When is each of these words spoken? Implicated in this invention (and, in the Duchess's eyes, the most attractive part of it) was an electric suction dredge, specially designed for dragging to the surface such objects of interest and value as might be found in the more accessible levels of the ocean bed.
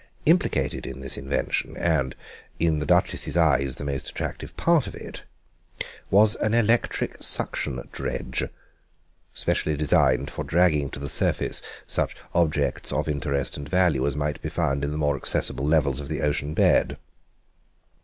Implicated 0.25 0.87
in 0.87 0.99
this 0.99 1.15
invention 1.15 1.77
(and, 1.77 2.15
in 2.59 2.79
the 2.79 2.87
Duchess's 2.87 3.37
eyes, 3.37 3.75
the 3.75 3.83
most 3.83 4.09
attractive 4.09 4.57
part 4.57 4.87
of 4.87 4.95
it) 4.95 5.21
was 6.09 6.33
an 6.37 6.55
electric 6.55 7.21
suction 7.21 7.87
dredge, 7.91 8.45
specially 9.31 9.77
designed 9.77 10.31
for 10.31 10.43
dragging 10.43 10.89
to 10.89 10.99
the 10.99 11.07
surface 11.07 11.61
such 11.85 12.15
objects 12.33 12.91
of 12.91 13.07
interest 13.07 13.57
and 13.57 13.69
value 13.69 14.07
as 14.07 14.15
might 14.15 14.41
be 14.41 14.49
found 14.49 14.83
in 14.83 14.89
the 14.91 14.97
more 14.97 15.15
accessible 15.15 15.67
levels 15.67 15.99
of 15.99 16.07
the 16.07 16.21
ocean 16.21 16.55
bed. 16.55 16.97